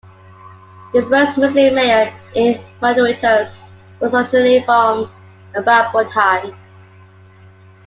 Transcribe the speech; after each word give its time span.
The 0.93 1.03
first 1.03 1.37
Muslim 1.37 1.75
mayor 1.75 2.11
in 2.33 2.59
Mauritius 2.81 3.55
was 3.99 4.11
originally 4.15 4.63
from 4.65 5.11
Barbodhan. 5.53 6.57